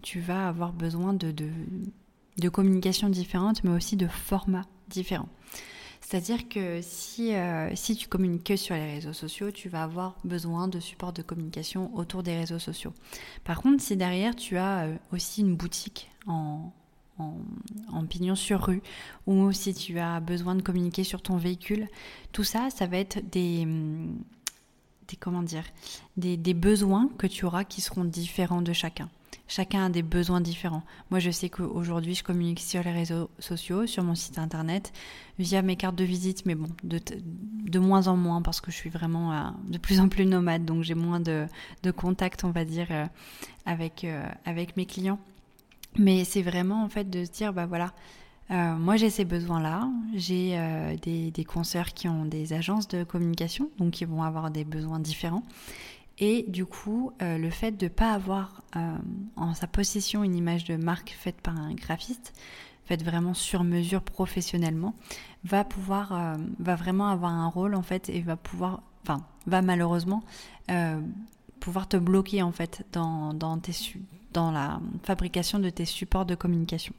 tu 0.02 0.18
vas 0.18 0.49
avoir 0.49 0.73
besoin 0.73 1.12
de, 1.12 1.30
de, 1.30 1.49
de 2.38 2.49
communication 2.49 3.09
différentes, 3.09 3.62
mais 3.62 3.71
aussi 3.71 3.97
de 3.97 4.09
formats 4.09 4.66
différents. 4.88 5.28
C'est-à-dire 6.00 6.49
que 6.49 6.80
si, 6.83 7.35
euh, 7.35 7.75
si 7.75 7.97
tu 7.97 8.06
communiques 8.06 8.45
que 8.45 8.56
sur 8.56 8.76
les 8.76 8.95
réseaux 8.95 9.12
sociaux, 9.12 9.50
tu 9.50 9.68
vas 9.68 9.83
avoir 9.83 10.16
besoin 10.23 10.68
de 10.68 10.78
support 10.78 11.12
de 11.12 11.23
communication 11.23 11.90
autour 11.97 12.23
des 12.23 12.37
réseaux 12.37 12.61
sociaux. 12.61 12.92
Par 13.42 13.61
contre, 13.61 13.83
si 13.83 13.97
derrière 13.97 14.37
tu 14.37 14.56
as 14.56 14.85
euh, 14.85 14.97
aussi 15.12 15.40
une 15.40 15.56
boutique 15.56 16.09
en, 16.28 16.73
en, 17.18 18.06
pignon 18.06 18.35
sur 18.35 18.62
rue, 18.62 18.82
ou 19.26 19.52
si 19.52 19.75
tu 19.75 19.99
as 19.99 20.20
besoin 20.20 20.54
de 20.54 20.62
communiquer 20.62 21.04
sur 21.04 21.23
ton 21.23 21.37
véhicule, 21.37 21.88
tout 22.32 22.44
ça, 22.44 22.68
ça 22.70 22.87
va 22.87 22.99
être 22.99 23.18
des, 23.30 23.66
des 25.08 25.16
comment 25.18 25.42
dire, 25.42 25.64
des, 26.16 26.37
des 26.37 26.54
besoins 26.54 27.08
que 27.18 27.26
tu 27.26 27.44
auras 27.44 27.64
qui 27.64 27.80
seront 27.80 28.04
différents 28.04 28.62
de 28.62 28.73
chacun 28.73 29.08
chacun 29.49 29.87
a 29.87 29.88
des 29.88 30.02
besoins 30.02 30.40
différents. 30.40 30.82
Moi, 31.11 31.20
je 31.20 31.30
sais 31.30 31.49
qu'aujourd'hui, 31.49 32.14
je 32.14 32.25
communique 32.25 32.61
sur 32.61 32.82
les 32.82 32.92
réseaux 32.92 33.30
sociaux, 33.38 33.87
sur 33.87 34.02
mon 34.02 34.14
site 34.14 34.38
internet, 34.38 34.92
via 35.38 35.62
mes 35.62 35.76
cartes 35.76 35.96
de 35.96 36.04
visite, 36.04 36.46
mais 36.46 36.54
bon, 36.54 36.68
de, 36.82 37.00
de 37.64 37.78
moins 37.78 38.08
en 38.08 38.16
moins 38.16 38.42
parce 38.42 38.61
que 38.61 38.70
je 38.70 38.76
suis 38.76 38.90
vraiment 38.90 39.32
euh, 39.32 39.50
de 39.68 39.78
plus 39.78 40.00
en 40.00 40.08
plus 40.08 40.26
nomade, 40.26 40.64
donc 40.64 40.82
j'ai 40.82 40.94
moins 40.94 41.20
de, 41.20 41.46
de 41.82 41.90
contact, 41.90 42.44
on 42.44 42.50
va 42.50 42.64
dire, 42.64 42.88
euh, 42.90 43.06
avec, 43.64 44.04
euh, 44.04 44.26
avec 44.44 44.76
mes 44.76 44.87
clients. 44.87 45.18
Mais 45.99 46.25
c'est 46.25 46.43
vraiment 46.43 46.85
en 46.85 46.88
fait 46.88 47.09
de 47.09 47.25
se 47.25 47.31
dire, 47.31 47.53
bah 47.53 47.67
voilà, 47.67 47.93
moi 48.50 48.97
j'ai 48.97 49.11
ces 49.11 49.25
besoins-là, 49.25 49.88
j'ai 50.15 50.59
des, 51.03 51.31
des 51.31 51.45
consoeurs 51.45 51.88
qui 51.95 52.09
ont 52.09 52.25
des 52.25 52.53
agences 52.53 52.87
de 52.87 53.03
communication, 53.03 53.71
donc 53.79 53.93
qui 53.93 54.05
vont 54.05 54.23
avoir 54.23 54.50
des 54.50 54.65
besoins 54.65 55.00
différents. 55.00 55.43
Et 56.19 56.45
du 56.49 56.65
coup, 56.65 57.12
euh, 57.21 57.37
le 57.37 57.50
fait 57.50 57.73
de 57.73 57.87
ne 57.87 57.91
pas 57.91 58.12
avoir 58.12 58.62
euh, 58.76 58.97
en 59.37 59.55
sa 59.55 59.67
possession 59.67 60.25
une 60.25 60.35
image 60.35 60.65
de 60.65 60.76
marque 60.76 61.11
faite 61.11 61.41
par 61.43 61.57
un 61.57 61.75
graphiste, 61.75 62.33
faite 62.87 63.05
vraiment 63.05 63.35
sur 63.35 63.65
mesure 63.65 64.03
professionnellement, 64.03 64.95
va 65.45 65.65
pouvoir, 65.65 66.12
euh, 66.12 66.37
va 66.59 66.75
vraiment 66.75 67.09
avoir 67.09 67.33
un 67.33 67.49
rôle 67.49 67.75
en 67.75 67.83
fait 67.83 68.09
et 68.09 68.23
va 68.23 68.37
pouvoir, 68.37 68.83
enfin, 69.03 69.26
va 69.47 69.61
malheureusement 69.61 70.23
pouvoir 71.66 71.88
te 71.88 71.96
bloquer 71.96 72.42
en 72.42 72.52
fait 72.52 72.87
dans, 72.92 73.35
dans, 73.35 73.58
tes, 73.58 73.73
dans 74.32 74.52
la 74.52 74.80
fabrication 75.02 75.58
de 75.58 75.68
tes 75.68 75.85
supports 75.85 76.25
de 76.25 76.37
communication. 76.37 76.94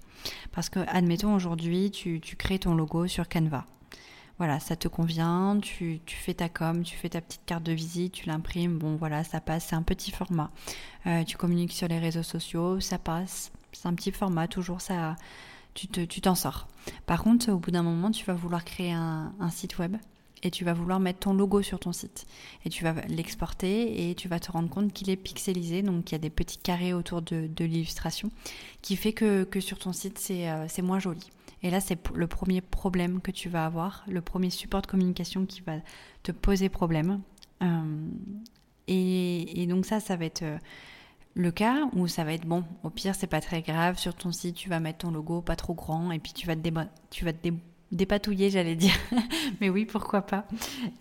Parce 0.52 0.68
que, 0.68 0.82
admettons 0.90 1.34
aujourd'hui, 1.34 1.90
tu, 1.90 2.20
tu 2.20 2.36
crées 2.36 2.60
ton 2.60 2.76
logo 2.76 3.08
sur 3.08 3.30
Canva 3.30 3.66
voilà, 4.38 4.60
ça 4.60 4.76
te 4.76 4.88
convient, 4.88 5.58
tu, 5.60 6.00
fais 6.06 6.36
ta 6.36 6.48
com, 6.48 6.84
tu 6.84 6.96
fais 6.96 7.10
ta 7.10 7.22
petite 7.22 7.42
carte 7.46 7.64
de 7.64 7.72
visite, 7.72 8.14
tu 8.14 8.28
l'imprimes, 8.28 8.78
bon 8.78 8.96
voilà, 8.96 9.24
ça 9.24 9.42
passe, 9.42 9.66
c'est 9.70 9.76
un 9.76 9.82
petit 9.82 10.12
format. 10.12 10.52
Euh, 11.08 11.24
tu 11.24 11.38
communiques 11.38 11.72
sur 11.72 11.88
les 11.88 11.98
réseaux 11.98 12.22
sociaux, 12.22 12.80
ça 12.80 13.00
passe, 13.00 13.52
c'est 13.72 13.88
un 13.88 13.96
petit 13.96 14.12
format, 14.12 14.48
toujours 14.48 14.80
ça, 14.80 15.16
tu 15.74 15.88
t'en 16.22 16.36
sors. 16.36 16.68
Par 17.08 17.24
contre, 17.24 17.52
au 17.52 17.58
bout 17.58 17.72
d'un 17.72 17.82
moment, 17.82 18.12
tu 18.12 18.26
vas 18.26 18.36
vouloir 18.36 18.64
créer 18.64 18.92
un, 18.92 19.32
site 19.50 19.80
web 19.80 19.98
et 20.44 20.52
tu 20.52 20.64
vas 20.66 20.74
vouloir 20.74 21.00
mettre 21.00 21.20
ton 21.20 21.34
logo 21.34 21.62
sur 21.62 21.80
ton 21.80 21.92
site. 21.92 22.26
Et 22.66 22.70
tu 22.70 22.84
vas 22.84 22.94
l'exporter 23.08 24.10
et 24.10 24.16
tu 24.16 24.28
vas 24.28 24.40
te 24.40 24.52
rendre 24.52 24.70
compte 24.70 24.94
qu'il 24.94 25.10
est 25.10 25.16
pixelisé, 25.16 25.82
donc 25.82 26.12
il 26.12 26.14
y 26.14 26.16
a 26.16 26.20
des 26.20 26.30
petits 26.30 26.58
carrés 26.58 26.94
autour 26.94 27.22
de, 27.22 27.50
l'illustration, 27.60 28.32
qui 28.82 28.96
fait 28.96 29.14
que, 29.14 29.44
que 29.44 29.60
sur 29.60 29.80
ton 29.80 29.94
site, 29.94 30.18
c'est 30.18 30.50
euh, 30.50 30.68
moins 30.84 31.00
joli. 31.00 31.30
Et 31.64 31.72
là, 31.72 31.80
c'est 31.80 32.00
le 32.14 32.28
premier 32.28 32.62
problème 32.62 33.20
que 33.20 33.32
tu 33.32 33.50
vas 33.50 33.66
avoir, 33.66 34.04
le 34.08 34.22
premier 34.22 34.50
support 34.50 34.82
de 34.82 34.88
communication 34.88 35.46
qui 35.46 35.62
va 35.62 35.78
te 36.24 36.32
poser 36.32 36.70
problème. 36.70 37.22
Euh, 37.64 38.10
et, 38.88 39.66
donc 39.68 39.86
ça, 39.86 40.00
ça 40.00 40.16
va 40.16 40.26
être 40.26 40.44
euh, 40.44 40.58
le 41.34 41.52
cas 41.52 41.90
où 41.94 42.08
ça 42.08 42.24
va 42.24 42.34
être 42.34 42.46
bon. 42.46 42.64
Au 42.84 42.90
pire, 42.90 43.16
c'est 43.16 43.28
pas 43.28 43.42
très 43.42 43.62
grave. 43.62 43.98
Sur 43.98 44.14
ton 44.14 44.32
site, 44.32 44.56
tu 44.56 44.70
vas 44.70 44.80
mettre 44.80 45.00
ton 45.00 45.12
logo 45.12 45.42
pas 45.42 45.56
trop 45.56 45.74
grand 45.74 46.12
et 46.12 46.20
puis 46.20 46.34
tu 46.34 46.48
vas 46.48 46.56
te, 46.56 46.70
tu 47.10 47.26
vas 47.26 47.34
te 47.34 47.50
dépatouiller, 47.92 48.50
j'allais 48.50 48.76
dire. 48.76 48.96
Mais 49.62 49.70
oui, 49.70 49.86
pourquoi 49.86 50.22
pas. 50.22 50.46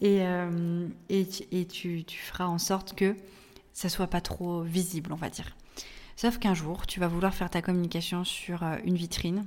Et, 0.01 0.23
euh, 0.23 0.89
et, 1.09 1.27
tu, 1.67 2.05
tu, 2.05 2.19
feras 2.19 2.47
en 2.47 2.59
sorte 2.59 2.95
que 2.95 3.17
ça 3.73 3.89
soit 3.89 4.07
pas 4.07 4.21
trop 4.21 4.63
visible, 4.63 5.13
on 5.13 5.17
va 5.17 5.31
dire. 5.31 5.57
Sauf 6.17 6.39
qu'un 6.39 6.55
jour, 6.55 6.87
tu 6.87 7.01
vas 7.01 7.09
vouloir 7.09 7.35
faire 7.35 7.51
ta 7.51 7.61
communication 7.61 8.25
sur 8.25 8.63
une 8.85 8.97
vitrine 8.97 9.45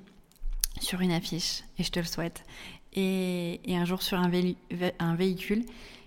sur 0.80 1.02
une 1.02 1.12
affiche, 1.12 1.64
et 1.78 1.84
je 1.84 1.92
te 1.92 2.00
le 2.00 2.06
souhaite, 2.06 2.44
et, 2.94 3.60
un 3.70 3.86
jour 3.86 4.02
sur 4.02 4.18
un, 4.18 4.32
un, 5.00 5.16
véhicule, 5.16 5.66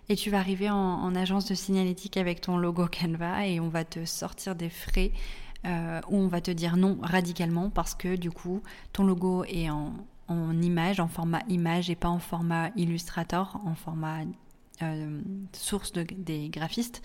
et 0.09 0.17
tu 0.17 0.31
vas 0.31 0.39
arriver 0.39 0.71
en, 0.71 1.15
agence 1.15 1.47
de 1.47 1.55
signalétique 1.55 2.17
avec 2.17 2.41
ton 2.41 2.57
logo 2.57 2.87
Canva, 2.87 3.47
et 3.47 3.61
on 3.61 3.69
va 3.69 3.85
te 3.85 4.05
sortir 4.05 4.55
des 4.55 4.71
frais, 4.71 5.13
euh, 5.65 6.01
où 6.09 6.17
on 6.17 6.29
va 6.29 6.41
te 6.41 6.51
dire 6.51 6.77
non 6.77 6.99
radicalement, 7.03 7.71
parce 7.71 7.95
que 7.95 8.17
du 8.17 8.31
coup, 8.31 8.63
ton 8.93 9.05
logo 9.05 9.45
est 9.45 9.71
en, 9.71 9.95
en 10.33 10.61
image, 10.61 11.01
en 11.01 11.09
format 11.09 11.43
image, 11.49 11.91
et 11.91 11.97
pas 11.97 12.09
en 12.09 12.19
format 12.19 12.71
Illustrator, 12.77 13.61
en 13.65 13.75
format 13.75 14.25
euh, 14.83 15.21
source 15.53 15.93
de, 15.93 16.05
des 16.17 16.49
graphistes. 16.49 17.03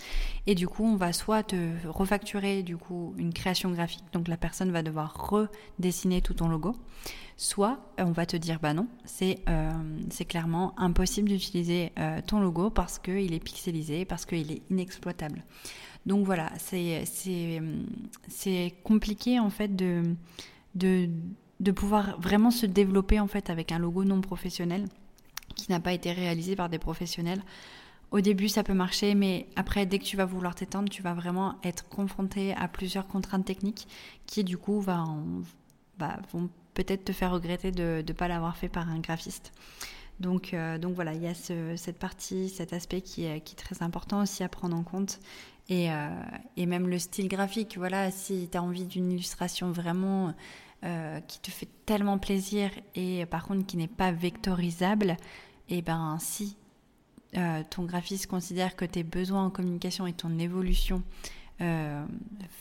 Et 0.47 0.55
du 0.55 0.67
coup 0.67 0.85
on 0.85 0.95
va 0.95 1.13
soit 1.13 1.43
te 1.43 1.55
refacturer 1.87 2.63
du 2.63 2.77
coup 2.77 3.13
une 3.17 3.33
création 3.33 3.71
graphique 3.71 4.05
donc 4.13 4.29
la 4.29 4.37
personne 4.37 4.71
va 4.71 4.81
devoir 4.81 5.29
redessiner 5.29 6.21
tout 6.21 6.33
ton 6.33 6.47
logo 6.47 6.75
soit 7.35 7.79
euh, 7.99 8.05
on 8.05 8.13
va 8.13 8.25
te 8.25 8.37
dire 8.37 8.59
bah 8.59 8.73
non 8.73 8.87
c'est 9.03 9.39
euh, 9.49 9.71
clairement 10.27 10.73
impossible 10.79 11.29
d'utiliser 11.29 11.91
ton 12.25 12.39
logo 12.39 12.69
parce 12.69 12.97
qu'il 12.99 13.33
est 13.33 13.43
pixelisé 13.43 14.05
parce 14.05 14.25
qu'il 14.25 14.51
est 14.51 14.61
inexploitable. 14.71 15.43
Donc 16.05 16.25
voilà 16.25 16.51
c'est 16.57 17.03
compliqué 18.83 19.39
en 19.39 19.49
fait 19.49 19.75
de, 19.75 20.15
de 20.75 21.09
de 21.59 21.71
pouvoir 21.71 22.19
vraiment 22.19 22.51
se 22.51 22.65
développer 22.65 23.19
en 23.19 23.27
fait 23.27 23.49
avec 23.49 23.71
un 23.71 23.79
logo 23.79 24.03
non 24.03 24.21
professionnel 24.21 24.87
qui 25.55 25.71
n'a 25.71 25.79
pas 25.79 25.93
été 25.93 26.11
réalisé 26.11 26.55
par 26.55 26.69
des 26.69 26.79
professionnels. 26.79 27.41
Au 28.11 28.21
début, 28.21 28.47
ça 28.47 28.63
peut 28.63 28.73
marcher, 28.73 29.15
mais 29.15 29.47
après, 29.55 29.85
dès 29.85 29.99
que 29.99 30.05
tu 30.05 30.15
vas 30.15 30.25
vouloir 30.25 30.55
t'étendre, 30.55 30.89
tu 30.89 31.01
vas 31.01 31.13
vraiment 31.13 31.55
être 31.63 31.89
confronté 31.89 32.53
à 32.53 32.67
plusieurs 32.67 33.07
contraintes 33.07 33.45
techniques 33.45 33.87
qui, 34.25 34.43
du 34.43 34.57
coup, 34.57 34.79
va 34.79 35.05
vont 36.31 36.49
peut-être 36.73 37.05
te 37.05 37.11
faire 37.11 37.31
regretter 37.31 37.71
de 37.71 38.03
ne 38.07 38.13
pas 38.13 38.27
l'avoir 38.27 38.55
fait 38.55 38.69
par 38.69 38.87
un 38.87 38.99
graphiste. 38.99 39.51
Donc, 40.19 40.53
euh, 40.53 40.77
donc 40.77 40.93
voilà, 40.93 41.13
il 41.13 41.21
y 41.21 41.27
a 41.27 41.33
cette 41.33 41.99
partie, 41.99 42.49
cet 42.49 42.71
aspect 42.73 43.01
qui 43.01 43.25
est, 43.25 43.41
qui 43.41 43.53
est, 43.53 43.57
très 43.57 43.83
important 43.83 44.21
aussi 44.21 44.43
à 44.43 44.49
prendre 44.49 44.75
en 44.75 44.83
compte. 44.83 45.19
Et, 45.69 45.91
euh, 45.91 46.09
et 46.55 46.65
même 46.65 46.87
le 46.87 46.97
style 46.97 47.27
graphique, 47.27 47.77
voilà, 47.77 48.09
si 48.09 48.47
tu 48.49 48.57
as 48.57 48.63
envie 48.63 48.85
d'une 48.85 49.11
illustration 49.11 49.71
vraiment 49.71 50.33
euh, 50.83 51.19
qui 51.21 51.39
te 51.39 51.51
fait 51.51 51.67
tellement 51.85 52.17
plaisir 52.17 52.69
et 52.95 53.25
par 53.25 53.45
contre 53.45 53.65
qui 53.65 53.77
n'est 53.77 53.87
pas 53.87 54.11
vectorisable, 54.11 55.17
et 55.69 55.79
eh 55.79 55.81
ben 55.81 56.17
si 56.19 56.55
euh, 57.35 57.63
ton 57.69 57.83
graphiste 57.83 58.27
considère 58.27 58.75
que 58.75 58.85
tes 58.85 59.03
besoins 59.03 59.45
en 59.45 59.49
communication 59.49 60.07
et 60.07 60.13
ton 60.13 60.39
évolution 60.39 61.03
euh, 61.59 62.05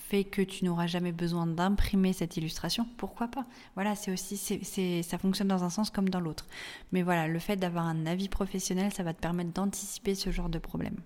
fait 0.08 0.24
que 0.24 0.40
tu 0.40 0.64
n'auras 0.64 0.86
jamais 0.86 1.12
besoin 1.12 1.46
d'imprimer 1.46 2.14
cette 2.14 2.38
illustration, 2.38 2.86
pourquoi 2.96 3.28
pas? 3.28 3.44
Voilà, 3.74 3.94
c'est 3.94 4.10
aussi, 4.10 4.36
c'est, 4.36 5.02
ça 5.02 5.18
fonctionne 5.18 5.48
dans 5.48 5.64
un 5.64 5.70
sens 5.70 5.90
comme 5.90 6.08
dans 6.08 6.20
l'autre. 6.20 6.46
Mais 6.92 7.02
voilà, 7.02 7.28
le 7.28 7.38
fait 7.38 7.56
d'avoir 7.56 7.86
un 7.86 8.06
avis 8.06 8.30
professionnel, 8.30 8.92
ça 8.92 9.02
va 9.02 9.12
te 9.12 9.20
permettre 9.20 9.52
d'anticiper 9.52 10.14
ce 10.14 10.30
genre 10.30 10.48
de 10.48 10.58
problème. 10.58 10.96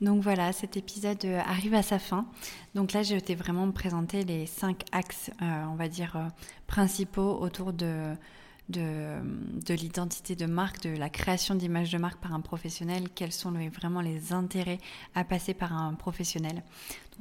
Donc 0.00 0.22
voilà, 0.22 0.52
cet 0.52 0.76
épisode 0.76 1.24
euh, 1.24 1.40
arrive 1.40 1.74
à 1.74 1.82
sa 1.82 1.98
fin. 1.98 2.26
Donc 2.74 2.92
là, 2.92 3.02
je 3.02 3.16
t'ai 3.16 3.34
vraiment 3.34 3.70
présenté 3.70 4.24
les 4.24 4.46
cinq 4.46 4.84
axes, 4.92 5.30
on 5.40 5.74
va 5.74 5.88
dire, 5.88 6.30
principaux 6.66 7.38
autour 7.40 7.72
de 7.72 8.14
l'identité 9.68 10.36
de 10.36 10.44
marque, 10.46 10.82
de 10.82 10.96
la 10.96 11.08
création 11.08 11.54
d'image 11.54 11.90
de 11.90 11.98
marque 11.98 12.20
par 12.20 12.34
un 12.34 12.40
professionnel, 12.40 13.08
quels 13.14 13.32
sont 13.32 13.52
vraiment 13.52 14.02
les 14.02 14.34
intérêts 14.34 14.80
à 15.14 15.24
passer 15.24 15.54
par 15.54 15.72
un 15.72 15.94
professionnel. 15.94 16.62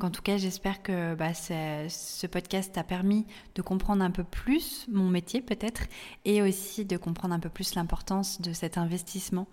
En 0.02 0.10
tout 0.10 0.22
cas, 0.22 0.38
j'espère 0.38 0.84
que 0.84 1.16
bah, 1.16 1.34
ce 1.34 2.28
podcast 2.28 2.74
t'a 2.74 2.84
permis 2.84 3.26
de 3.56 3.62
comprendre 3.62 4.04
un 4.04 4.12
peu 4.12 4.26
plus 4.26 4.86
mon 4.90 5.10
métier 5.10 5.42
peut-être 5.42 5.84
et 6.26 6.42
aussi 6.42 6.84
de 6.84 6.98
comprendre 6.98 7.34
un 7.34 7.40
peu 7.40 7.50
plus 7.50 7.76
l'importance 7.76 8.42
de 8.42 8.52
cet 8.52 8.78
investissement 8.78 9.48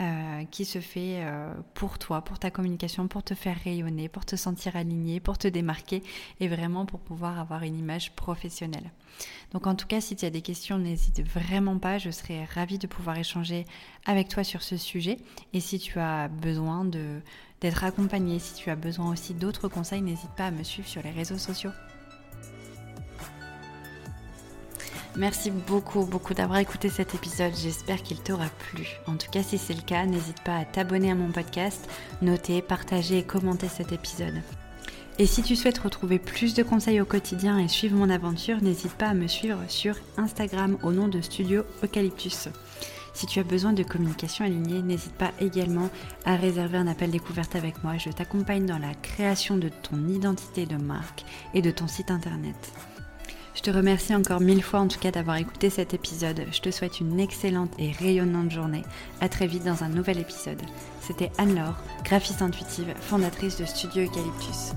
euh, 0.00 0.44
qui 0.50 0.64
se 0.64 0.80
fait 0.80 1.22
euh, 1.22 1.54
pour 1.74 2.00
toi, 2.00 2.22
pour 2.22 2.40
ta 2.40 2.50
communication, 2.50 3.06
pour 3.06 3.22
te 3.22 3.34
faire 3.34 3.56
rayonner, 3.62 4.08
pour 4.08 4.24
te 4.24 4.34
sentir 4.34 4.74
aligné, 4.74 5.20
pour 5.20 5.38
te 5.38 5.46
démarquer 5.46 6.02
et 6.40 6.48
vraiment 6.48 6.84
pour 6.84 6.98
pouvoir 6.98 7.38
avoir 7.38 7.62
une 7.62 7.78
image 7.78 8.10
professionnelle. 8.16 8.90
Donc 9.52 9.68
en 9.68 9.76
tout 9.76 9.86
cas, 9.86 10.00
si 10.00 10.16
tu 10.16 10.24
as 10.24 10.30
des 10.30 10.42
questions, 10.42 10.78
n'hésite 10.78 11.22
vraiment 11.22 11.78
pas, 11.78 11.98
je 11.98 12.10
serai 12.10 12.44
ravie 12.44 12.78
de 12.78 12.88
pouvoir 12.88 13.16
échanger 13.18 13.66
avec 14.04 14.26
toi 14.26 14.42
sur 14.42 14.62
ce 14.62 14.76
sujet. 14.76 15.18
Et 15.52 15.60
si 15.60 15.78
tu 15.78 16.00
as 16.00 16.26
besoin 16.26 16.84
de 16.84 17.20
d'être 17.64 17.84
accompagné. 17.84 18.38
Si 18.38 18.52
tu 18.52 18.68
as 18.68 18.76
besoin 18.76 19.10
aussi 19.10 19.32
d'autres 19.32 19.68
conseils, 19.68 20.02
n'hésite 20.02 20.30
pas 20.36 20.48
à 20.48 20.50
me 20.50 20.62
suivre 20.62 20.86
sur 20.86 21.02
les 21.02 21.10
réseaux 21.10 21.38
sociaux. 21.38 21.70
Merci 25.16 25.50
beaucoup, 25.50 26.04
beaucoup 26.04 26.34
d'avoir 26.34 26.58
écouté 26.58 26.90
cet 26.90 27.14
épisode. 27.14 27.54
J'espère 27.56 28.02
qu'il 28.02 28.20
t'aura 28.20 28.48
plu. 28.58 28.86
En 29.06 29.16
tout 29.16 29.30
cas, 29.30 29.42
si 29.42 29.56
c'est 29.56 29.72
le 29.72 29.80
cas, 29.80 30.04
n'hésite 30.04 30.42
pas 30.42 30.58
à 30.58 30.64
t'abonner 30.66 31.10
à 31.10 31.14
mon 31.14 31.32
podcast, 31.32 31.88
noter, 32.20 32.60
partager 32.60 33.18
et 33.18 33.22
commenter 33.22 33.68
cet 33.68 33.92
épisode. 33.92 34.42
Et 35.18 35.24
si 35.24 35.42
tu 35.42 35.56
souhaites 35.56 35.78
retrouver 35.78 36.18
plus 36.18 36.52
de 36.52 36.62
conseils 36.62 37.00
au 37.00 37.06
quotidien 37.06 37.58
et 37.58 37.68
suivre 37.68 37.96
mon 37.96 38.10
aventure, 38.10 38.60
n'hésite 38.60 38.92
pas 38.92 39.08
à 39.08 39.14
me 39.14 39.26
suivre 39.26 39.60
sur 39.68 39.96
Instagram 40.18 40.76
au 40.82 40.92
nom 40.92 41.08
de 41.08 41.22
Studio 41.22 41.62
Eucalyptus. 41.82 42.48
Si 43.14 43.26
tu 43.26 43.38
as 43.38 43.44
besoin 43.44 43.72
de 43.72 43.84
communication 43.84 44.44
alignée, 44.44 44.82
n'hésite 44.82 45.14
pas 45.14 45.30
également 45.40 45.88
à 46.24 46.34
réserver 46.36 46.78
un 46.78 46.88
appel 46.88 47.10
découverte 47.10 47.54
avec 47.54 47.82
moi. 47.84 47.96
Je 47.96 48.10
t'accompagne 48.10 48.66
dans 48.66 48.78
la 48.78 48.92
création 48.94 49.56
de 49.56 49.68
ton 49.68 50.08
identité 50.08 50.66
de 50.66 50.76
marque 50.76 51.24
et 51.54 51.62
de 51.62 51.70
ton 51.70 51.86
site 51.86 52.10
internet. 52.10 52.72
Je 53.54 53.62
te 53.62 53.70
remercie 53.70 54.14
encore 54.14 54.40
mille 54.40 54.64
fois 54.64 54.80
en 54.80 54.88
tout 54.88 54.98
cas 54.98 55.12
d'avoir 55.12 55.36
écouté 55.36 55.70
cet 55.70 55.94
épisode. 55.94 56.44
Je 56.50 56.60
te 56.60 56.72
souhaite 56.72 56.98
une 56.98 57.20
excellente 57.20 57.70
et 57.78 57.92
rayonnante 57.92 58.50
journée. 58.50 58.82
À 59.20 59.28
très 59.28 59.46
vite 59.46 59.64
dans 59.64 59.84
un 59.84 59.88
nouvel 59.88 60.18
épisode. 60.18 60.60
C'était 61.00 61.30
Anne-Laure, 61.38 61.78
graphiste 62.02 62.42
intuitive, 62.42 62.92
fondatrice 63.00 63.58
de 63.58 63.64
Studio 63.64 64.02
Eucalyptus. 64.02 64.72